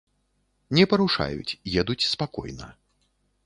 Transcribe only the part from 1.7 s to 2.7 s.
едуць спакойна.